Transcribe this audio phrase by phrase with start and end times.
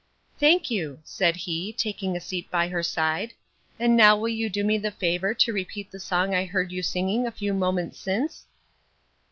[0.39, 3.35] "Thank you," said he, taking a seat by her side.
[3.79, 6.81] "And now will you do me the favor to repeat the song I heard you
[6.81, 8.47] singing a few moments since?"